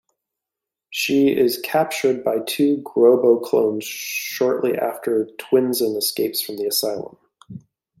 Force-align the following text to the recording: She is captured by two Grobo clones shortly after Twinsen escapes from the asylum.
She 0.89 1.27
is 1.27 1.61
captured 1.63 2.23
by 2.23 2.39
two 2.39 2.77
Grobo 2.77 3.39
clones 3.43 3.83
shortly 3.85 4.75
after 4.75 5.29
Twinsen 5.37 5.95
escapes 5.95 6.41
from 6.41 6.57
the 6.57 6.65
asylum. 6.65 7.17